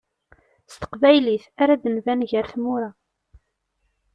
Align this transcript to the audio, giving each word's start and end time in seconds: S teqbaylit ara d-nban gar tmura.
S 0.71 0.73
teqbaylit 0.81 1.45
ara 1.61 1.73
d-nban 1.83 2.21
gar 2.29 2.45
tmura. 2.53 2.89